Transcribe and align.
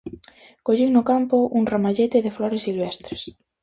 Collín 0.65 0.89
no 0.93 1.03
campo 1.11 1.37
un 1.59 1.63
ramallete 1.73 2.17
de 2.25 2.35
flores 2.37 2.61
silvestres. 2.67 3.21